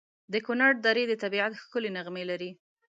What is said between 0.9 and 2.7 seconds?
د طبیعت ښکلي نغمې لري.